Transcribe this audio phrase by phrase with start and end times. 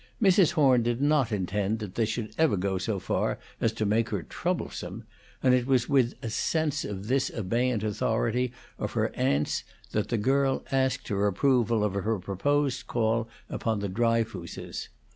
[0.19, 0.53] Mrs.
[0.53, 4.23] Horn did not intend that they should ever go so far as to make her
[4.23, 5.03] troublesome;
[5.43, 10.17] and it was with a sense of this abeyant authority of her aunt's that the
[10.17, 14.89] girl asked her approval of her proposed call upon the Dryfooses.